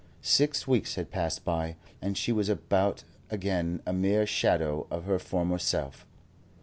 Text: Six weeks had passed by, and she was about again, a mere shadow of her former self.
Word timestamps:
Six 0.23 0.67
weeks 0.67 0.95
had 0.95 1.11
passed 1.11 1.45
by, 1.45 1.75
and 2.01 2.17
she 2.17 2.31
was 2.31 2.49
about 2.49 3.03
again, 3.29 3.83
a 3.85 3.93
mere 3.93 4.25
shadow 4.25 4.87
of 4.89 5.03
her 5.05 5.19
former 5.19 5.59
self. 5.59 6.07